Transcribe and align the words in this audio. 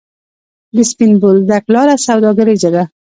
د 0.75 0.77
سپین 0.91 1.11
بولدک 1.21 1.63
لاره 1.73 1.95
سوداګریزه 2.07 2.69
ده 2.75 2.83